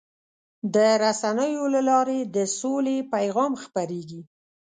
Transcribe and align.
د 0.73 0.77
رسنیو 1.03 1.65
له 1.75 1.81
لارې 1.89 2.19
د 2.35 2.37
سولې 2.59 2.97
پیغام 3.13 3.51
خپرېږي. 3.63 4.21